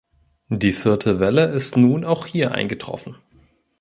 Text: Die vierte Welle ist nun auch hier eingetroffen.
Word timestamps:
Die 0.49 0.71
vierte 0.71 1.19
Welle 1.19 1.45
ist 1.51 1.77
nun 1.77 2.03
auch 2.05 2.25
hier 2.25 2.53
eingetroffen. 2.53 3.17